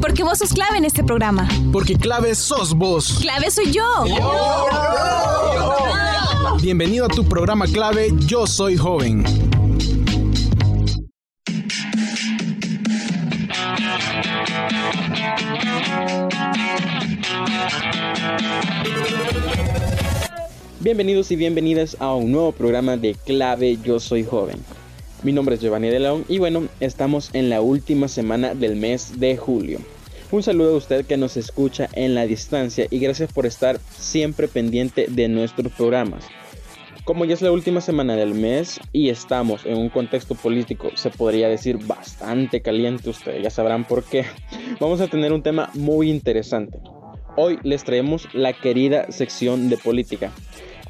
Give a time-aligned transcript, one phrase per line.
[0.00, 1.48] Porque vos sos clave en este programa.
[1.72, 3.18] Porque clave sos vos.
[3.20, 3.84] Clave soy yo.
[6.62, 9.24] Bienvenido a tu programa clave Yo Soy Joven.
[20.80, 24.58] Bienvenidos y bienvenidas a un nuevo programa de Clave Yo Soy Joven.
[25.22, 29.20] Mi nombre es Giovanni de León y bueno, estamos en la última semana del mes
[29.20, 29.78] de julio.
[30.30, 34.48] Un saludo a usted que nos escucha en la distancia y gracias por estar siempre
[34.48, 36.24] pendiente de nuestros programas.
[37.04, 41.10] Como ya es la última semana del mes y estamos en un contexto político, se
[41.10, 44.24] podría decir bastante caliente, ustedes ya sabrán por qué,
[44.80, 46.78] vamos a tener un tema muy interesante.
[47.36, 50.32] Hoy les traemos la querida sección de política.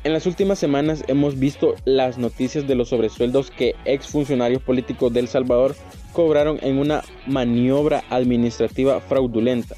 [0.02, 5.20] En las últimas semanas hemos visto las noticias de los sobresueldos que exfuncionarios políticos de
[5.20, 5.76] El Salvador
[6.14, 9.76] cobraron en una maniobra administrativa fraudulenta.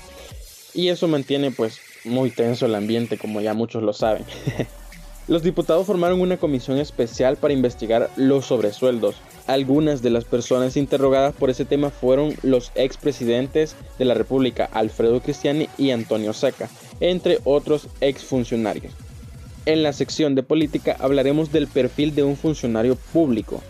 [0.74, 4.24] Y eso mantiene pues muy tenso el ambiente como ya muchos lo saben.
[5.26, 9.16] los diputados formaron una comisión especial para investigar los sobresueldos.
[9.48, 15.20] Algunas de las personas interrogadas por ese tema fueron los expresidentes de la República Alfredo
[15.20, 16.70] Cristiani y Antonio Saca,
[17.00, 18.92] entre otros exfuncionarios.
[19.64, 23.62] En la sección de política hablaremos del perfil de un funcionario público,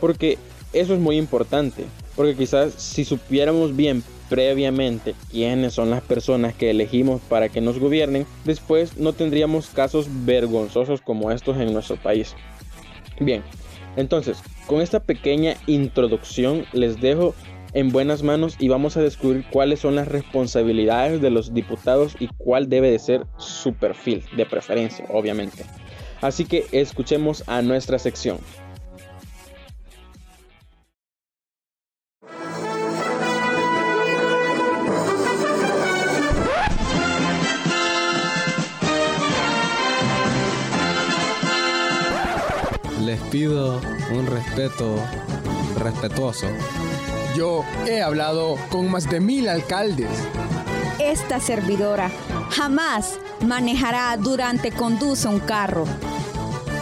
[0.00, 0.38] porque
[0.72, 1.84] eso es muy importante,
[2.16, 7.78] porque quizás si supiéramos bien previamente quiénes son las personas que elegimos para que nos
[7.78, 12.34] gobiernen, después no tendríamos casos vergonzosos como estos en nuestro país.
[13.20, 13.44] Bien,
[13.96, 17.36] entonces, con esta pequeña introducción les dejo
[17.76, 22.28] en buenas manos y vamos a descubrir cuáles son las responsabilidades de los diputados y
[22.38, 25.66] cuál debe de ser su perfil de preferencia, obviamente.
[26.22, 28.38] Así que escuchemos a nuestra sección.
[43.04, 43.82] Les pido
[44.12, 44.96] un respeto
[45.78, 46.46] respetuoso
[47.36, 50.08] yo he hablado con más de mil alcaldes.
[50.98, 52.10] Esta servidora
[52.50, 55.84] jamás manejará durante conduce un carro.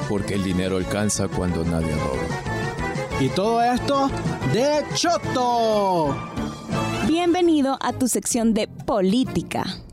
[0.08, 3.20] Porque el dinero alcanza cuando nadie roba.
[3.20, 4.08] Y todo esto
[4.52, 6.16] de Choto.
[7.08, 9.83] Bienvenido a tu sección de política.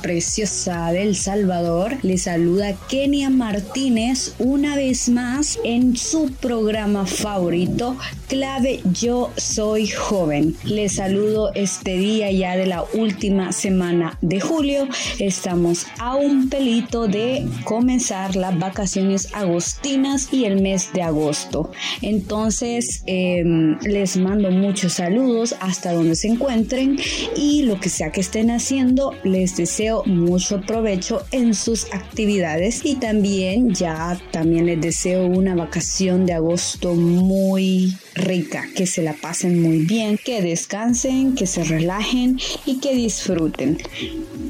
[0.00, 1.96] Preciosa de El Salvador.
[2.02, 7.96] Les saluda Kenia Martínez una vez más en su programa favorito,
[8.28, 10.56] Clave Yo Soy Joven.
[10.64, 14.88] Les saludo este día ya de la última semana de julio.
[15.18, 21.70] Estamos a un pelito de comenzar las vacaciones agostinas y el mes de agosto.
[22.02, 26.98] Entonces, em, les mando muchos saludos hasta donde se encuentren
[27.36, 32.96] y lo que sea que estén haciendo, les deseo mucho provecho en sus actividades y
[32.96, 39.60] también ya también les deseo una vacación de agosto muy rica, que se la pasen
[39.60, 43.78] muy bien, que descansen, que se relajen y que disfruten.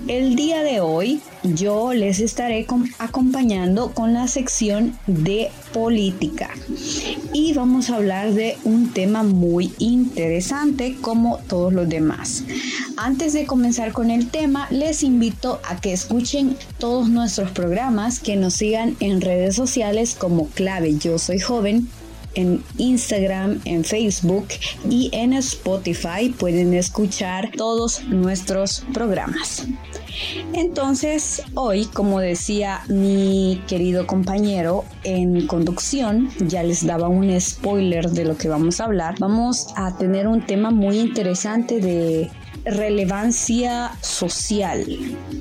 [0.06, 2.66] El día de hoy yo les estaré
[2.98, 6.50] acompañando con la sección de política
[7.32, 12.44] y vamos a hablar de un tema muy interesante como todos los demás.
[12.96, 18.36] Antes de comenzar con el tema, les invito a que escuchen todos nuestros programas, que
[18.36, 21.88] nos sigan en redes sociales como clave yo soy joven
[22.34, 24.48] en Instagram, en Facebook
[24.88, 29.66] y en Spotify pueden escuchar todos nuestros programas.
[30.52, 38.24] Entonces, hoy, como decía mi querido compañero en conducción, ya les daba un spoiler de
[38.24, 42.30] lo que vamos a hablar, vamos a tener un tema muy interesante de
[42.64, 44.84] relevancia social,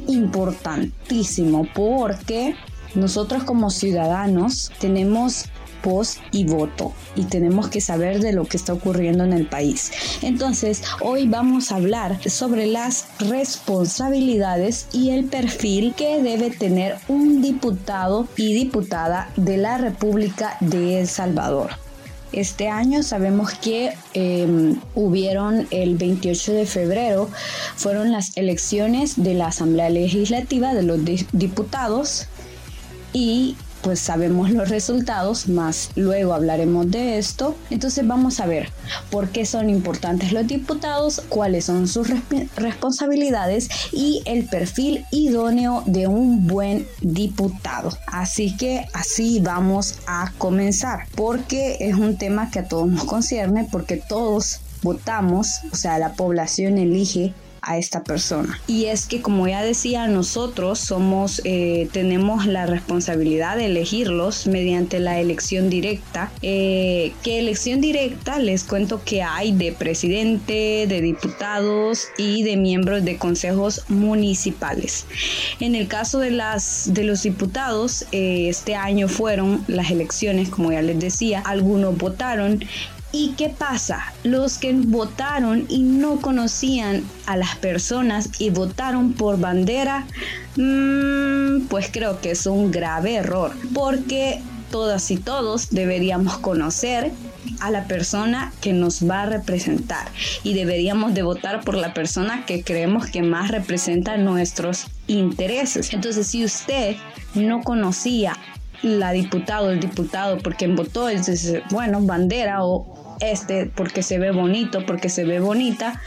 [0.08, 2.56] importantísimo, porque
[2.96, 5.46] nosotros como ciudadanos tenemos
[5.84, 9.92] voz y voto y tenemos que saber de lo que está ocurriendo en el país.
[10.22, 17.42] Entonces, hoy vamos a hablar sobre las responsabilidades y el perfil que debe tener un
[17.42, 21.72] diputado y diputada de la República de El Salvador.
[22.32, 27.30] Este año sabemos que em, hubieron el 28 de febrero,
[27.76, 31.00] fueron las elecciones de la Asamblea Legislativa de los
[31.32, 32.26] diputados
[33.14, 37.56] y pues sabemos los resultados, más luego hablaremos de esto.
[37.70, 38.70] Entonces vamos a ver
[39.12, 42.08] por qué son importantes los diputados, cuáles son sus
[42.56, 47.92] responsabilidades y el perfil idóneo de un buen diputado.
[48.08, 53.68] Así que así vamos a comenzar, porque es un tema que a todos nos concierne,
[53.70, 57.34] porque todos votamos, o sea, la población elige
[57.64, 58.60] a esta persona.
[58.68, 65.00] Y es que, como ya decía, nosotros somos, eh, tenemos la responsabilidad de elegirlos mediante
[65.00, 66.32] la elección directa.
[66.42, 68.40] Eh, ¿Qué elección directa?
[68.40, 75.06] Les cuento que hay de presidente, de diputados y de miembros de consejos municipales.
[75.60, 80.72] En el caso de, las, de los diputados, eh, este año fueron las elecciones, como
[80.72, 82.64] ya les decía, algunos votaron
[83.16, 84.12] ¿Y qué pasa?
[84.24, 90.08] Los que votaron y no conocían a las personas y votaron por bandera,
[90.56, 97.12] mm, pues creo que es un grave error, porque todas y todos deberíamos conocer
[97.60, 100.08] a la persona que nos va a representar
[100.42, 105.94] y deberíamos de votar por la persona que creemos que más representa nuestros intereses.
[105.94, 106.96] Entonces, si usted
[107.36, 108.36] no conocía
[108.82, 114.32] la diputada o el diputado porque votó, entonces, bueno, bandera o este porque se ve
[114.32, 116.02] bonito, porque se ve bonita,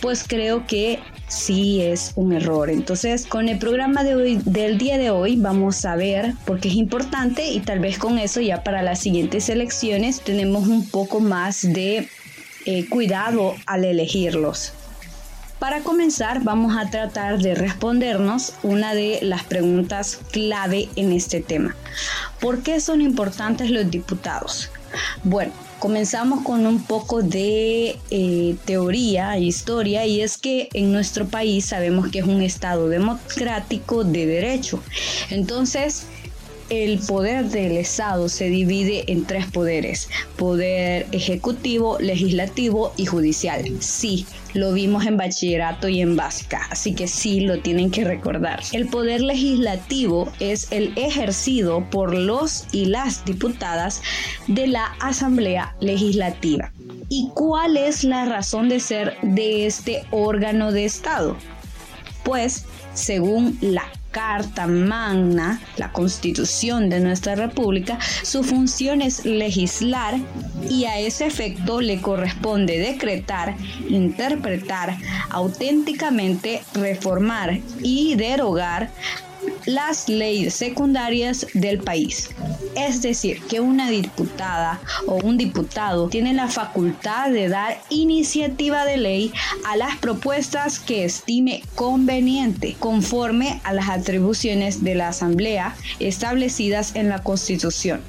[0.00, 2.70] pues creo que sí es un error.
[2.70, 6.68] Entonces, con el programa de hoy, del día de hoy, vamos a ver por qué
[6.68, 11.20] es importante y tal vez con eso ya para las siguientes elecciones tenemos un poco
[11.20, 12.08] más de
[12.66, 14.72] eh, cuidado al elegirlos.
[15.62, 21.76] Para comenzar, vamos a tratar de respondernos una de las preguntas clave en este tema.
[22.40, 24.70] ¿Por qué son importantes los diputados?
[25.22, 25.52] Bueno,
[25.82, 31.64] comenzamos con un poco de eh, teoría e historia y es que en nuestro país
[31.64, 34.80] sabemos que es un estado democrático de derecho.
[35.30, 36.04] Entonces,
[36.70, 43.64] el poder del Estado se divide en tres poderes, poder ejecutivo, legislativo y judicial.
[43.80, 48.60] Sí, lo vimos en bachillerato y en básica, así que sí lo tienen que recordar.
[48.72, 54.02] El poder legislativo es el ejercido por los y las diputadas
[54.46, 56.72] de la Asamblea Legislativa.
[57.08, 61.36] ¿Y cuál es la razón de ser de este órgano de Estado?
[62.24, 62.64] Pues,
[62.94, 70.14] según la Carta Magna, la constitución de nuestra república, su función es legislar
[70.70, 73.56] y a ese efecto le corresponde decretar,
[73.88, 74.96] interpretar,
[75.30, 78.90] auténticamente reformar y derogar
[79.66, 82.30] las leyes secundarias del país.
[82.76, 88.96] Es decir, que una diputada o un diputado tiene la facultad de dar iniciativa de
[88.96, 89.32] ley
[89.66, 97.08] a las propuestas que estime conveniente, conforme a las atribuciones de la Asamblea establecidas en
[97.08, 98.02] la Constitución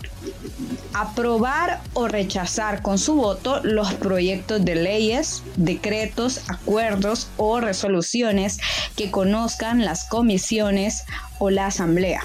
[0.94, 8.60] aprobar o rechazar con su voto los proyectos de leyes, decretos, acuerdos o resoluciones
[8.96, 11.04] que conozcan las comisiones
[11.40, 12.22] o la asamblea.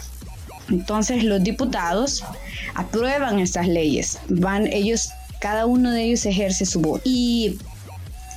[0.68, 2.24] Entonces los diputados
[2.74, 5.10] aprueban estas leyes, van ellos
[5.40, 7.02] cada uno de ellos ejerce su voto.
[7.04, 7.58] Y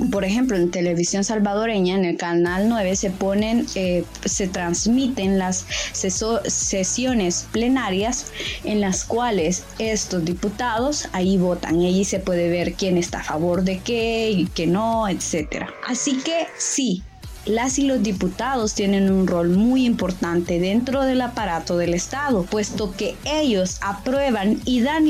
[0.10, 5.66] por ejemplo, en televisión salvadoreña, en el canal 9, se ponen, eh, se transmiten las
[5.94, 8.32] sesiones plenarias
[8.64, 13.64] en las cuales estos diputados ahí votan y se puede ver quién está a favor
[13.64, 15.70] de qué y qué no, etcétera.
[15.88, 17.04] Así que sí,
[17.46, 22.92] las y los diputados tienen un rol muy importante dentro del aparato del Estado, puesto
[22.92, 25.08] que ellos aprueban y dan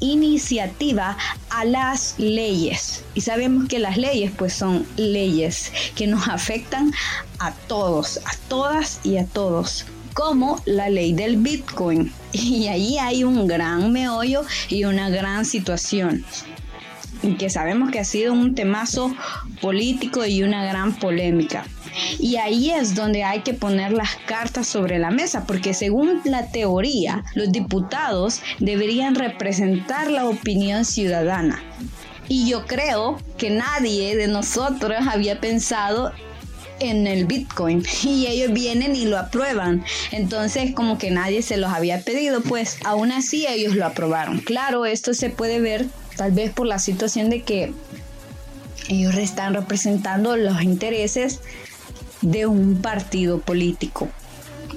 [0.00, 1.18] iniciativa
[1.54, 3.04] a las leyes.
[3.14, 6.92] Y sabemos que las leyes pues son leyes que nos afectan
[7.38, 12.12] a todos, a todas y a todos como la ley del Bitcoin.
[12.32, 16.24] Y ahí hay un gran meollo y una gran situación
[17.32, 19.14] que sabemos que ha sido un temazo
[19.60, 21.64] político y una gran polémica.
[22.18, 26.50] Y ahí es donde hay que poner las cartas sobre la mesa, porque según la
[26.50, 31.62] teoría, los diputados deberían representar la opinión ciudadana.
[32.28, 36.12] Y yo creo que nadie de nosotros había pensado
[36.80, 39.84] en el Bitcoin y ellos vienen y lo aprueban.
[40.10, 44.38] Entonces como que nadie se los había pedido, pues aún así ellos lo aprobaron.
[44.40, 47.72] Claro, esto se puede ver tal vez por la situación de que
[48.88, 51.40] ellos están representando los intereses
[52.20, 54.08] de un partido político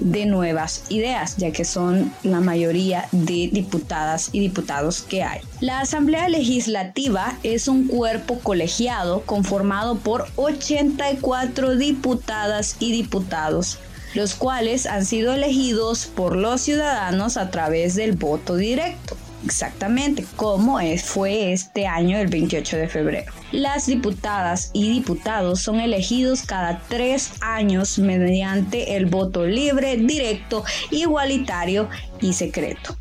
[0.00, 5.40] de nuevas ideas, ya que son la mayoría de diputadas y diputados que hay.
[5.60, 13.78] La Asamblea Legislativa es un cuerpo colegiado conformado por 84 diputadas y diputados
[14.14, 20.78] los cuales han sido elegidos por los ciudadanos a través del voto directo exactamente como
[21.02, 23.32] fue este año el 28 de febrero.
[23.52, 31.88] Las diputadas y diputados son elegidos cada tres años mediante el voto libre, directo, igualitario
[32.20, 32.96] y secreto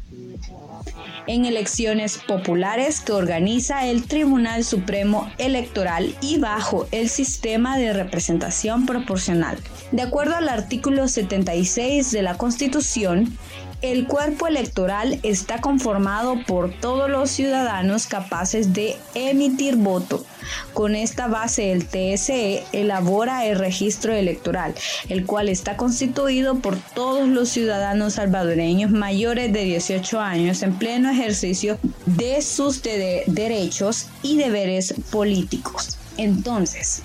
[1.27, 8.85] en elecciones populares que organiza el Tribunal Supremo Electoral y bajo el sistema de representación
[8.85, 9.57] proporcional.
[9.91, 13.37] De acuerdo al artículo 76 de la Constitución,
[13.81, 20.25] el cuerpo electoral está conformado por todos los ciudadanos capaces de emitir voto.
[20.73, 24.73] Con esta base el TSE elabora el registro electoral,
[25.09, 31.11] el cual está constituido por todos los ciudadanos salvadoreños mayores de 18 años en pleno
[31.11, 35.97] ejercicio de sus derechos y deberes políticos.
[36.17, 37.03] Entonces,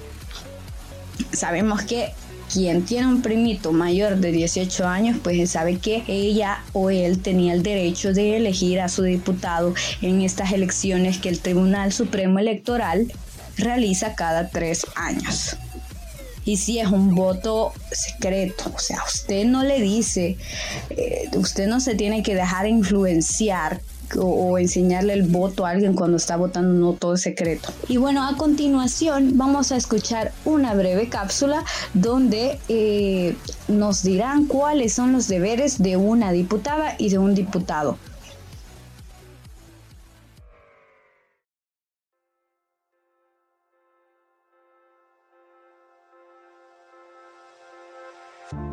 [1.32, 2.12] sabemos que
[2.52, 7.54] quien tiene un primito mayor de 18 años, pues sabe que ella o él tenía
[7.54, 13.10] el derecho de elegir a su diputado en estas elecciones que el Tribunal Supremo Electoral
[13.56, 15.56] realiza cada tres años.
[16.44, 20.36] Y si es un voto secreto, o sea, usted no le dice,
[20.90, 23.80] eh, usted no se tiene que dejar influenciar
[24.18, 27.70] o, enseñarle el voto a alguien cuando está votando, no todo es secreto.
[27.88, 31.64] Y bueno, a continuación vamos a escuchar una breve cápsula
[31.94, 33.36] donde eh,
[33.68, 37.98] nos dirán cuáles son los deberes de una diputada y de un diputado.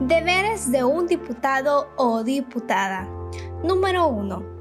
[0.02, 3.08] Deberes de un diputado o diputada.
[3.64, 4.59] Número 1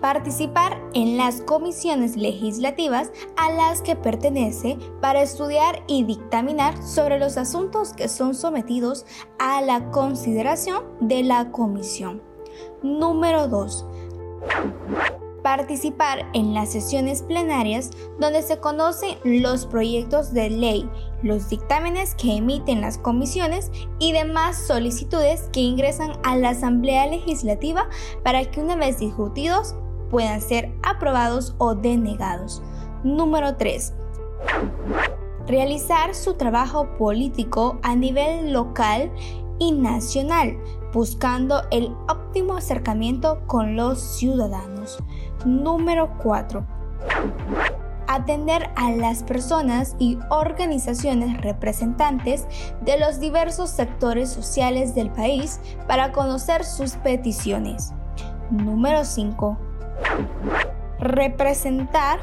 [0.00, 7.36] Participar en las comisiones legislativas a las que pertenece para estudiar y dictaminar sobre los
[7.36, 9.04] asuntos que son sometidos
[9.38, 12.22] a la consideración de la comisión.
[12.82, 13.86] Número 2
[15.42, 20.88] participar en las sesiones plenarias donde se conocen los proyectos de ley,
[21.22, 27.88] los dictámenes que emiten las comisiones y demás solicitudes que ingresan a la Asamblea Legislativa
[28.22, 29.74] para que una vez discutidos
[30.10, 32.62] puedan ser aprobados o denegados.
[33.04, 33.94] Número 3
[35.50, 39.10] realizar su trabajo político a nivel local
[39.58, 40.56] y nacional,
[40.92, 44.98] buscando el óptimo acercamiento con los ciudadanos.
[45.44, 46.66] Número 4.
[48.06, 52.46] Atender a las personas y organizaciones representantes
[52.82, 57.94] de los diversos sectores sociales del país para conocer sus peticiones.
[58.50, 59.58] Número 5.
[60.98, 62.18] Representar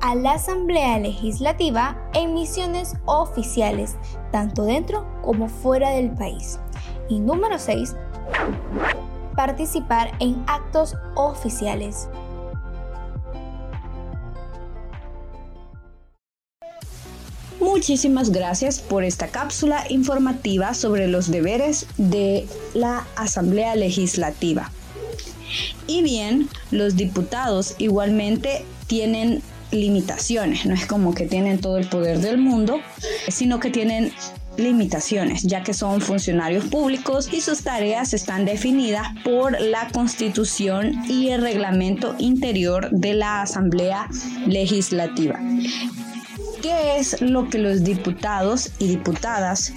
[0.00, 3.96] a la Asamblea Legislativa en misiones oficiales,
[4.30, 6.60] tanto dentro como fuera del país.
[7.08, 7.96] Y número 6.
[9.34, 12.08] Participar en actos oficiales.
[17.64, 24.70] Muchísimas gracias por esta cápsula informativa sobre los deberes de la Asamblea Legislativa.
[25.86, 32.20] Y bien, los diputados igualmente tienen limitaciones, no es como que tienen todo el poder
[32.20, 32.80] del mundo,
[33.28, 34.12] sino que tienen
[34.58, 41.30] limitaciones, ya que son funcionarios públicos y sus tareas están definidas por la Constitución y
[41.30, 44.06] el reglamento interior de la Asamblea
[44.46, 45.40] Legislativa.
[46.64, 49.74] ¿Qué es lo que los diputados y diputadas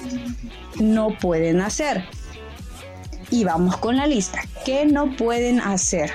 [0.79, 2.05] no pueden hacer?
[3.29, 4.41] Y vamos con la lista.
[4.63, 6.11] ¿Qué no pueden hacer?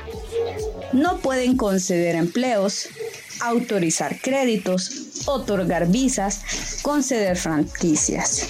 [0.95, 2.89] No pueden conceder empleos,
[3.43, 8.49] autorizar créditos, otorgar visas, conceder franquicias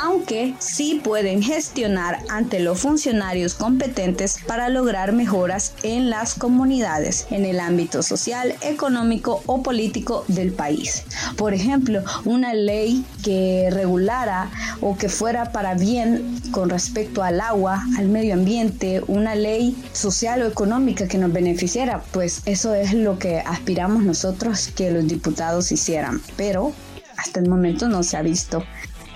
[0.00, 7.44] aunque sí pueden gestionar ante los funcionarios competentes para lograr mejoras en las comunidades, en
[7.44, 11.02] el ámbito social, económico o político del país.
[11.36, 14.50] Por ejemplo, una ley que regulara
[14.80, 20.42] o que fuera para bien con respecto al agua, al medio ambiente, una ley social
[20.42, 25.72] o económica que nos beneficiara, pues eso es lo que aspiramos nosotros que los diputados
[25.72, 26.72] hicieran, pero
[27.18, 28.62] hasta el momento no se ha visto.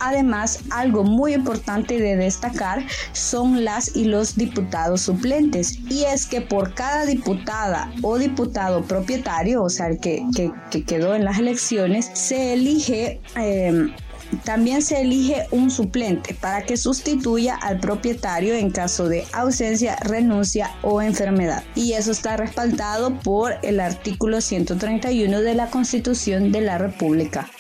[0.05, 5.79] Además, algo muy importante de destacar son las y los diputados suplentes.
[5.89, 10.27] Y es que por cada diputada o diputado propietario, o sea, el que,
[10.89, 13.21] quedó en las elecciones, se elige...
[13.37, 13.93] Em,
[14.45, 20.71] también se elige un suplente para que sustituya al propietario en caso de ausencia, renuncia
[20.81, 21.63] o enfermedad.
[21.75, 27.51] Y eso está respaldado por el artículo 131 de la Constitución de la República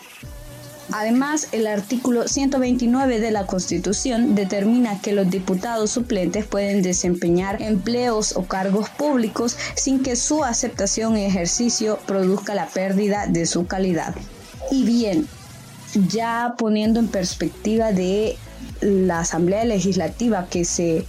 [0.93, 8.37] Además, el artículo 129 de la Constitución determina que los diputados suplentes pueden desempeñar empleos
[8.37, 14.15] o cargos públicos sin que su aceptación y ejercicio produzca la pérdida de su calidad.
[14.71, 15.27] Y bien,
[16.09, 18.37] ya poniendo en perspectiva de
[18.81, 21.07] la Asamblea Legislativa que se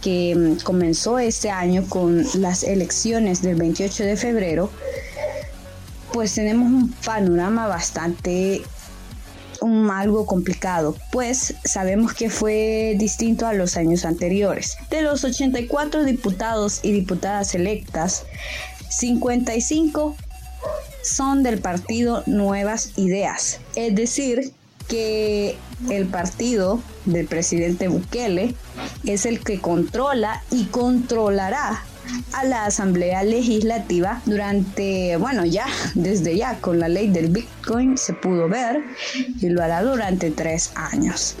[0.00, 4.70] que mm, comenzó este año con las elecciones del 28 de febrero,
[6.12, 8.62] pues tenemos un panorama bastante
[9.60, 14.76] un, algo complicado, pues sabemos que fue distinto a los años anteriores.
[14.90, 18.24] De los 84 diputados y diputadas electas,
[18.90, 20.16] 55
[21.02, 24.52] son del partido Nuevas Ideas, es decir,
[24.88, 25.56] que
[25.90, 28.54] el partido del presidente Bukele
[29.04, 31.82] es el que controla y controlará
[32.32, 38.12] a la Asamblea Legislativa durante, bueno, ya, desde ya, con la ley del Bitcoin se
[38.12, 38.82] pudo ver
[39.40, 41.36] y lo hará durante tres años.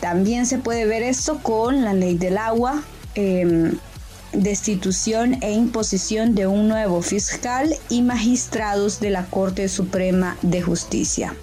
[0.00, 2.82] También se puede ver esto con la ley del agua,
[3.14, 3.72] em,
[4.32, 11.34] destitución e imposición de un nuevo fiscal y magistrados de la Corte Suprema de Justicia.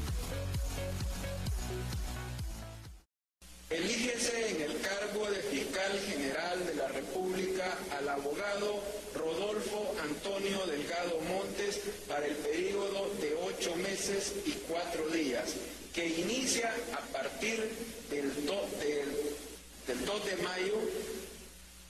[20.43, 20.75] Mayo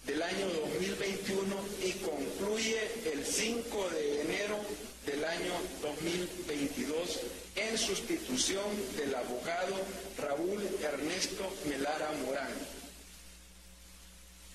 [0.06, 2.80] del año 2021 y concluye
[3.13, 4.58] el 5 de enero
[5.06, 7.20] del año 2022
[7.56, 9.75] en sustitución del abogado
[10.18, 12.54] Raúl Ernesto Melara Morán.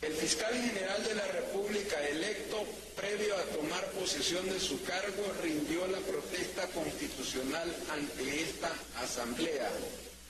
[0.01, 2.65] El fiscal general de la República electo,
[2.97, 9.71] previo a tomar posesión de su cargo, rindió la protesta constitucional ante esta asamblea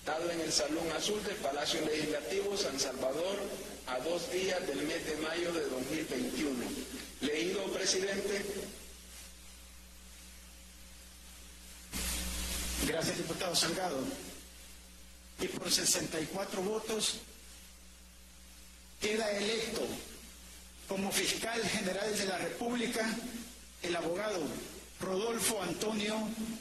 [0.05, 3.39] dado en el Salón Azul del Palacio Legislativo San Salvador
[3.87, 6.65] a dos días del mes de mayo de 2021.
[7.21, 8.45] Leído, presidente.
[12.87, 13.99] Gracias, diputado Salgado.
[15.41, 17.15] Y por 64 votos
[19.01, 19.83] queda electo
[20.89, 23.09] como fiscal general de la República
[23.83, 24.41] el abogado
[25.01, 26.17] Rodolfo Antonio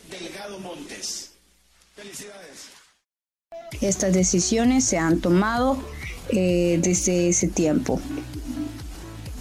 [0.09, 1.31] Delgado Montes.
[1.95, 2.80] Felicidades.
[3.81, 5.77] Estas decisiones se han tomado
[6.29, 7.99] eh, desde ese tiempo.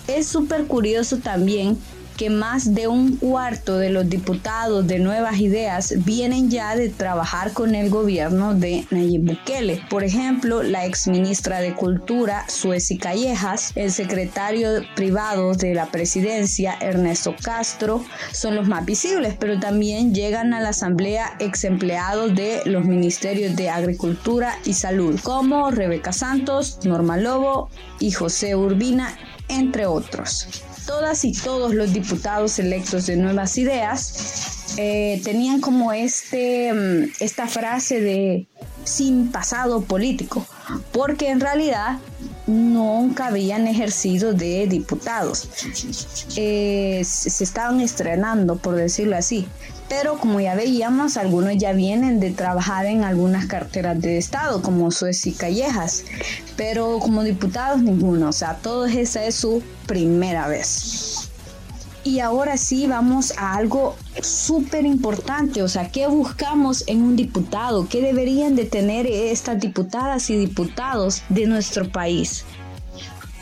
[0.07, 1.79] Es súper curioso también
[2.21, 7.55] que más de un cuarto de los diputados de Nuevas Ideas vienen ya de trabajar
[7.55, 9.83] con el gobierno de Nayib Bukele.
[9.89, 16.77] Por ejemplo, la ex ministra de Cultura, Suezi Callejas, el secretario privado de la presidencia,
[16.83, 22.61] Ernesto Castro, son los más visibles, pero también llegan a la asamblea ex empleados de
[22.67, 29.17] los ministerios de Agricultura y Salud, como Rebeca Santos, Norma Lobo y José Urbina,
[29.49, 36.73] entre otros todas y todos los diputados electos de Nuevas Ideas eh, tenían como este,
[36.73, 38.47] mm, esta frase de
[38.83, 40.45] sin pasado político,
[40.91, 41.99] porque en realidad
[42.47, 45.49] nunca habían ejercido de diputados.
[46.37, 49.47] Eh, se estaban estrenando, por decirlo así.
[49.89, 54.93] Pero como ya veíamos, algunos ya vienen de trabajar en algunas carteras de Estado, como
[54.93, 56.05] Suez y Callejas.
[56.57, 58.29] Pero como diputados, ninguno.
[58.29, 61.10] O sea, todos esa es su primera vez.
[62.03, 67.87] Y ahora sí vamos a algo súper importante, o sea, ¿qué buscamos en un diputado?
[67.89, 72.45] ¿Qué deberían de tener estas diputadas y diputados de nuestro país?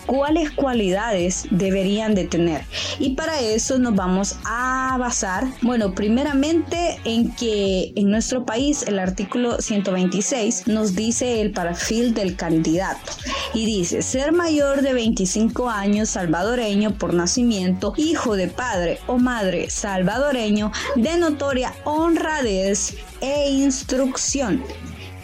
[0.09, 2.65] Cuáles cualidades deberían de tener.
[2.99, 8.99] Y para eso nos vamos a basar, bueno, primeramente en que en nuestro país el
[8.99, 13.13] artículo 126 nos dice el perfil del candidato
[13.53, 19.69] y dice ser mayor de 25 años salvadoreño por nacimiento, hijo de padre o madre
[19.69, 24.65] salvadoreño de notoria honradez e instrucción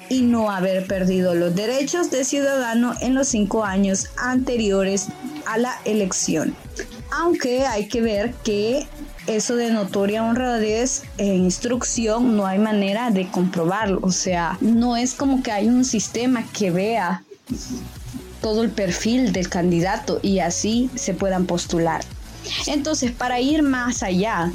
[0.08, 5.08] y no haber perdido los derechos de ciudadano en los cinco años anteriores
[5.46, 6.54] a la elección.
[7.12, 8.86] Aunque hay que ver que
[9.26, 14.00] eso de notoria honradez e instrucción no hay manera de comprobarlo.
[14.02, 17.22] O sea, no es como que hay un sistema que vea
[18.40, 22.04] todo el perfil del candidato y así se puedan postular.
[22.66, 24.52] Entonces, para ir más allá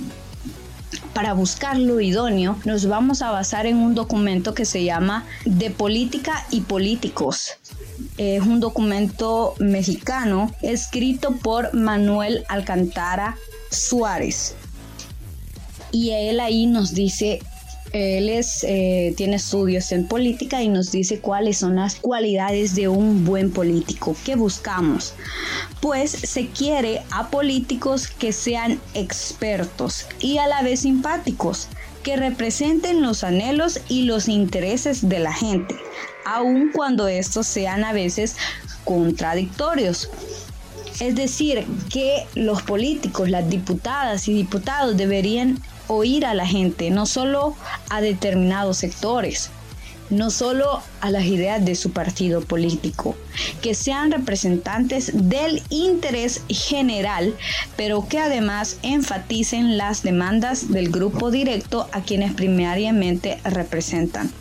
[1.19, 5.69] para buscar lo idóneo, nos vamos a basar en un documento que se llama De
[5.69, 7.57] Política y Políticos.
[8.17, 13.35] Es un documento mexicano escrito por Manuel Alcantara
[13.69, 14.55] Suárez.
[15.91, 17.41] Y él ahí nos dice
[17.91, 22.87] Él es, eh, tiene estudios en política y nos dice cuáles son las cualidades de
[22.87, 24.15] un buen político.
[24.23, 25.13] ¿Qué buscamos?
[25.81, 31.67] Pues se quiere a políticos que sean expertos y a la vez simpáticos,
[32.03, 35.75] que representen los anhelos y los intereses de la gente,
[36.25, 38.35] aun cuando estos sean a veces
[38.83, 40.09] contradictorios.
[40.99, 47.05] Es decir, que los políticos, las diputadas y diputados deberían oír a la gente, no
[47.05, 47.55] solo
[47.89, 49.49] a determinados sectores,
[50.09, 53.15] no solo a las ideas de su partido político,
[53.61, 57.33] que sean representantes del interés general,
[57.77, 64.31] pero que además enfaticen las demandas del grupo directo a quienes primariamente representan.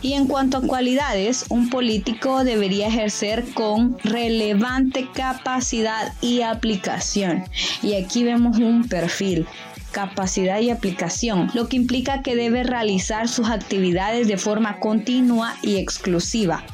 [0.00, 7.44] Y en cuanto a cualidades, un político debería ejercer con relevante capacidad y aplicación.
[7.82, 9.46] Y aquí vemos un perfil
[9.92, 15.76] capacidad y aplicación, lo que implica que debe realizar sus actividades de forma continua y
[15.76, 16.64] exclusiva,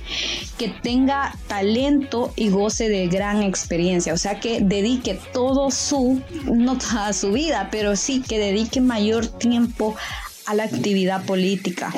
[0.59, 6.21] que tenga talento y goce de gran experiencia, o sea que dedique todo su,
[6.53, 9.95] no toda su vida, pero sí que dedique mayor tiempo
[10.47, 11.95] a la actividad política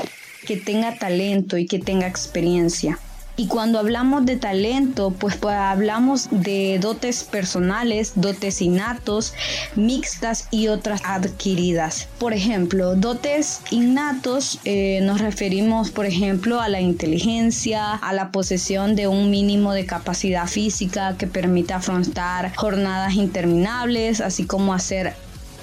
[0.47, 2.99] que tenga talento y que tenga experiencia.
[3.39, 9.35] Y cuando hablamos de talento, pues, pues, hablamos de dotes personales, dotes innatos,
[9.75, 12.09] mixtas y otras adquiridas.
[12.19, 18.97] Por ejemplo, dotes innatos eh, nos referimos, por ejemplo, a la inteligencia, a la posesión
[18.97, 25.15] de un mínimo de capacidad física que permita afrontar jornadas interminables, así como hacer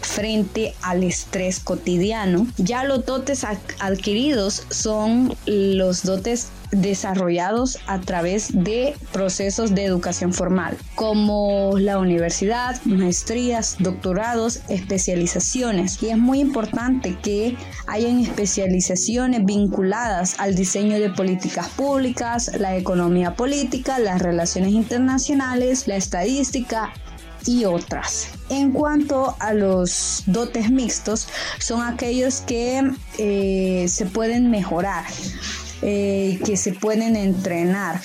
[0.03, 2.47] frente al estrés cotidiano.
[2.57, 3.45] Ya los dotes
[3.79, 12.81] adquiridos son los dotes desarrollados a través de procesos de educación formal, como la universidad,
[12.85, 16.01] maestrías, doctorados, especializaciones.
[16.01, 17.55] Y es muy importante que
[17.87, 25.95] hayan especializaciones vinculadas al diseño de políticas públicas, la economía política, las relaciones internacionales, la
[25.95, 26.91] estadística,
[27.45, 28.29] y otras.
[28.49, 31.27] En cuanto a los dotes mixtos,
[31.59, 35.05] son aquellos que eh, se pueden mejorar,
[35.81, 38.01] eh, que se pueden entrenar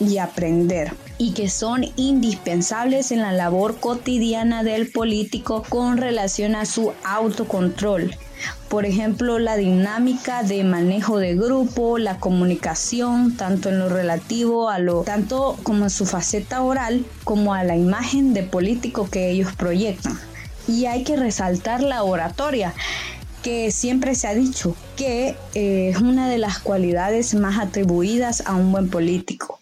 [0.00, 6.66] y aprender y que son indispensables en la labor cotidiana del político con relación a
[6.66, 8.16] su autocontrol
[8.68, 14.78] por ejemplo, la dinámica de manejo de grupo, la comunicación, tanto en lo relativo a
[14.78, 19.52] lo, tanto como en su faceta oral, como a la imagen de político que ellos
[19.56, 20.18] proyectan.
[20.66, 22.72] Y hay que resaltar la oratoria
[23.42, 28.54] que siempre se ha dicho que eh, es una de las cualidades más atribuidas a
[28.54, 29.58] un buen político.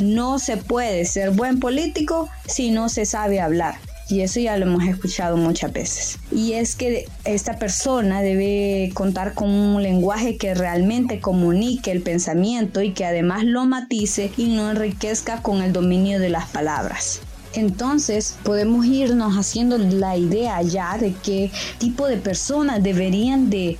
[0.00, 3.76] No se puede ser buen político si no se sabe hablar.
[4.08, 6.18] Y eso ya lo hemos escuchado muchas veces.
[6.30, 12.82] Y es que esta persona debe contar con un lenguaje que realmente comunique el pensamiento
[12.82, 17.20] y que además lo matice y no enriquezca con el dominio de las palabras.
[17.54, 23.78] Entonces podemos irnos haciendo la idea ya de qué tipo de personas deberían de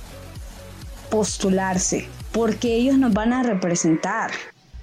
[1.09, 4.31] postularse, porque ellos nos van a representar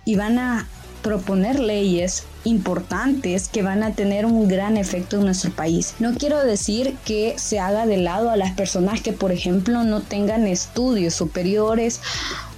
[0.04, 0.68] y van a
[1.04, 5.94] proponer leyes importantes que van a tener un gran efecto en nuestro país.
[5.98, 10.00] No quiero decir que se haga de lado a las personas que, por ejemplo, no
[10.00, 12.00] tengan estudios superiores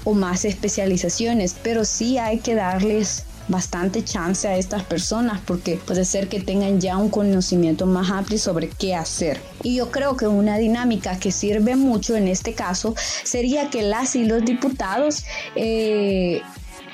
[0.04, 6.04] o más especializaciones, pero sí hay que darles bastante chance a estas personas porque puede
[6.04, 9.40] ser que tengan ya un conocimiento más amplio sobre qué hacer.
[9.64, 14.14] Y yo creo que una dinámica que sirve mucho en este caso sería que las
[14.14, 15.24] y los diputados
[15.56, 16.42] eh,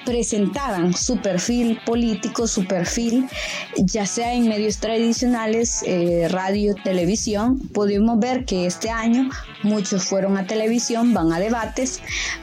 [0.05, 3.29] presentaban su perfil político, su perfil,
[3.77, 7.59] ya sea en medios tradicionales, eh, radio, televisión.
[7.73, 9.31] Pudimos ver que este año
[9.63, 12.01] muchos fueron a televisión, van a debates,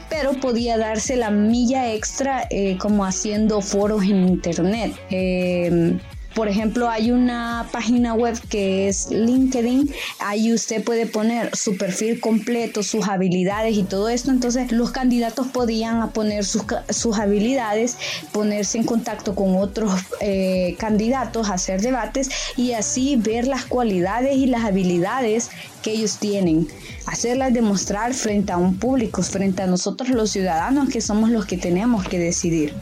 [0.08, 4.92] pero podía darse la milla extra eh, como haciendo foros en internet.
[5.10, 5.98] Eh,
[6.34, 9.90] por ejemplo, hay una página web que es LinkedIn.
[10.20, 14.30] Ahí usted puede poner su perfil completo, sus habilidades y todo esto.
[14.30, 17.96] Entonces, los candidatos podían poner sus, habilidades,
[18.32, 24.46] ponerse en contacto con otros eh, candidatos, hacer debates y así ver las cualidades y
[24.46, 25.50] las habilidades
[25.82, 26.68] que ellos tienen,
[27.06, 31.56] hacerlas demostrar frente a un público, frente a nosotros los ciudadanos que somos los que
[31.56, 32.74] tenemos que decidir.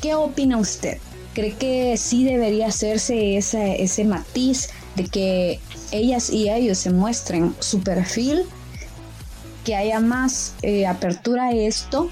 [0.00, 0.98] ¿Qué opina usted?
[1.34, 7.54] ¿Cree que sí debería hacerse ese, ese matiz de que ellas y ellos se muestren
[7.60, 8.42] su perfil,
[9.64, 12.10] que haya más eh, apertura a esto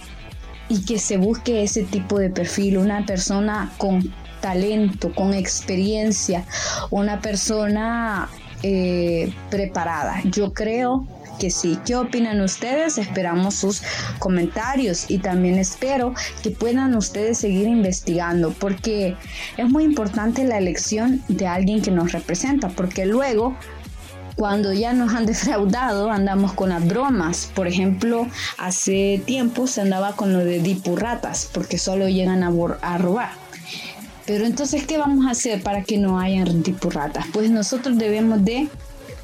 [0.69, 6.45] y que se busque ese tipo de perfil, una persona con talento, con experiencia,
[6.91, 8.31] una persona
[8.63, 10.23] eh, preparada.
[10.25, 11.07] Yo creo
[11.41, 11.79] que sí.
[11.87, 12.99] ¿Qué opinan ustedes?
[12.99, 13.83] Esperamos sus
[14.19, 19.17] comentarios y también espero que puedan ustedes seguir investigando porque
[19.57, 23.57] es muy importante la elección de alguien que nos representa porque luego
[24.37, 27.51] cuando ya nos han defraudado, andamos con las bromas.
[27.55, 28.27] Por ejemplo,
[28.59, 33.33] hace tiempo se andaba con lo de dipurratas, porque solo llegan a, robar.
[34.27, 37.27] Pero entonces, ¿qué vamos a hacer para que no hayan dipurratas?
[37.33, 38.69] Pues nosotros debemos de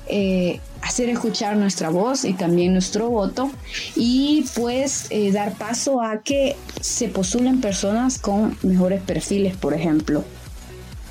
[0.08, 3.50] eh, hacer escuchar nuestra voz y también nuestro voto
[3.96, 10.24] y pues eh, dar paso a que se postulen personas con mejores perfiles, por ejemplo.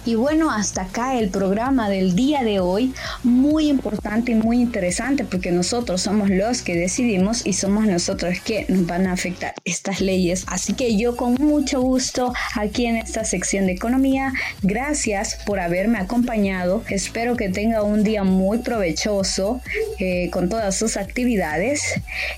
[0.05, 5.23] Y bueno, hasta acá el programa del día de hoy, muy importante y muy interesante
[5.23, 10.01] porque nosotros somos los que decidimos y somos nosotros que nos van a afectar estas
[10.01, 10.45] leyes.
[10.45, 15.97] Así que yo con mucho gusto aquí en esta sección de economía, gracias por haberme
[15.97, 16.83] acompañado.
[16.89, 19.59] Espero que tenga un día muy provechoso
[19.97, 21.81] eh, con todas sus actividades.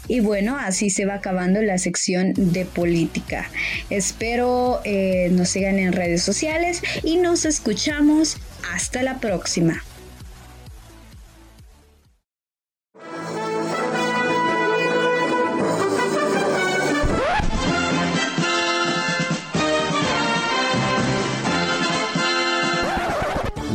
[0.08, 3.50] Y bueno, así se va acabando la sección de política.
[3.90, 8.38] Espero eh, nos sigan en redes sociales y nos escuchamos.
[8.72, 9.82] Hasta la próxima.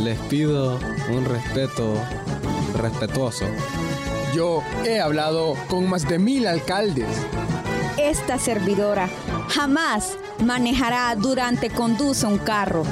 [0.01, 1.95] Les pido un respeto
[2.75, 3.45] respetuoso.
[4.33, 7.07] Yo he hablado con más de mil alcaldes.
[7.97, 9.09] Esta servidora
[9.49, 12.83] jamás manejará durante conduce un carro.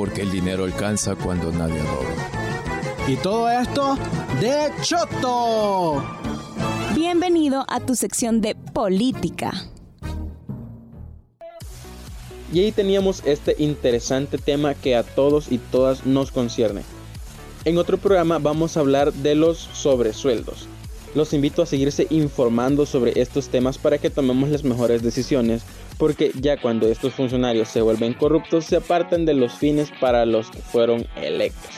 [0.00, 2.08] Porque el dinero alcanza cuando nadie roba.
[3.06, 3.98] Y todo esto
[4.40, 6.02] de Choto.
[6.94, 9.52] Bienvenido a tu sección de política.
[12.50, 16.80] Y ahí teníamos este interesante tema que a todos y todas nos concierne.
[17.66, 20.66] En otro programa vamos a hablar de los sobresueldos.
[21.14, 25.62] Los invito a seguirse informando sobre estos temas para que tomemos las mejores decisiones,
[26.00, 30.50] porque ya cuando estos funcionarios se vuelven corruptos se apartan de los fines para los
[30.50, 31.74] que fueron electos.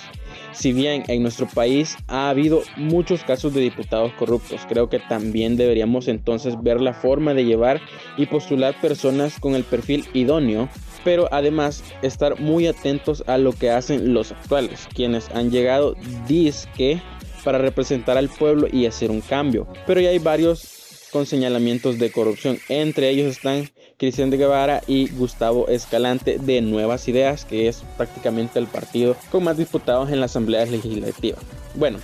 [0.53, 5.57] Si bien en nuestro país ha habido muchos casos de diputados corruptos, creo que también
[5.57, 7.81] deberíamos entonces ver la forma de llevar
[8.17, 10.69] y postular personas con el perfil idóneo,
[11.03, 15.97] pero además estar muy atentos a lo que hacen los actuales, quienes han llegado
[16.29, 17.03] disque
[17.43, 19.67] para representar al pueblo y hacer un cambio.
[19.85, 22.59] Pero ya hay varios con señalamientos de corrupción.
[22.69, 23.71] Entre ellos están
[24.03, 29.45] Cristian de Guevara y Gustavo Escalante de Nuevas Ideas, que es prácticamente el partido con
[29.45, 31.39] más diputados en la Asamblea Legislativa.
[31.77, 32.01] Bueno,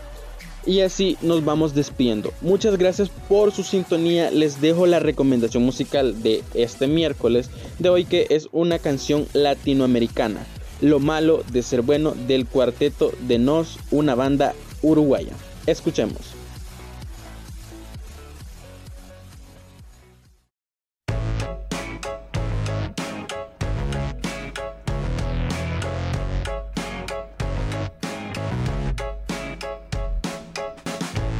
[0.64, 2.32] y así nos vamos despidiendo.
[2.40, 4.30] Muchas gracias por su sintonía.
[4.30, 10.46] Les dejo la recomendación musical de este miércoles de hoy que es una canción latinoamericana.
[10.80, 15.32] Lo malo de ser bueno del cuarteto de Nos, una banda uruguaya.
[15.66, 16.37] Escuchemos.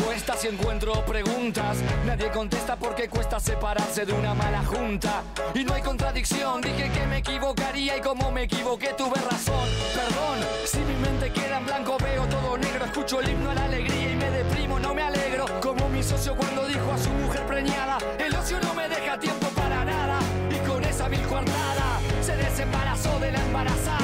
[0.00, 1.78] Respuestas y encuentro preguntas.
[2.06, 5.22] Nadie contesta porque cuesta separarse de una mala junta.
[5.54, 6.60] Y no hay contradicción.
[6.62, 9.68] Dije que me equivocaría y como me equivoqué tuve razón.
[9.94, 12.84] Perdón, si mi mente queda en blanco veo todo negro.
[12.86, 15.44] Escucho el himno a la alegría y me deprimo, no me alegro.
[15.60, 19.48] Como mi socio cuando dijo a su mujer preñada: El ocio no me deja tiempo
[19.48, 20.18] para nada.
[20.50, 23.99] Y con esa mil coartada se desembarazó de la embarazada.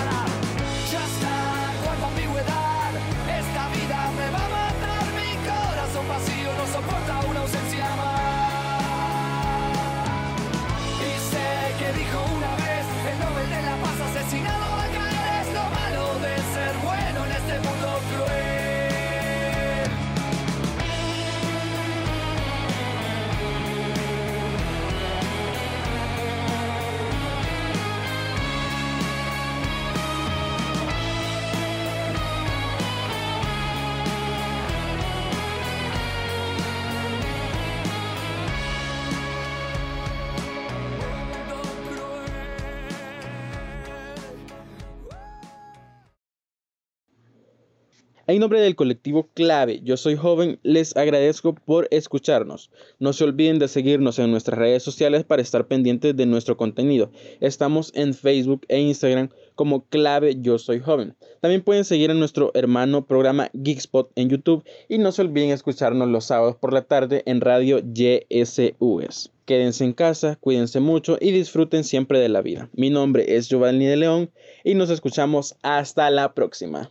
[48.29, 52.73] En nombre del colectivo Clave Yo Soy Joven, les agradezco por escucharnos.
[52.99, 57.13] No se olviden de seguirnos en nuestras redes sociales para estar pendientes de nuestro contenido.
[57.39, 61.15] Estamos en Facebook e Instagram como Clave Yo Soy Joven.
[61.41, 66.09] También pueden seguir en nuestro hermano programa Geekspot en YouTube y no se olviden escucharnos
[66.09, 69.31] los sábados por la tarde en Radio YSUS.
[69.45, 72.71] Quédense en casa, cuídense mucho y disfruten siempre de la vida.
[72.73, 74.31] Mi nombre es Giovanni de León
[74.65, 76.91] y nos escuchamos hasta la próxima.